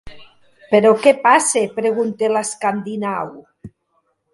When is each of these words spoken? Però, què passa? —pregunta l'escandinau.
Però, 0.71 0.93
què 1.03 1.13
passa? 1.29 1.65
—pregunta 1.75 2.33
l'escandinau. 2.35 3.33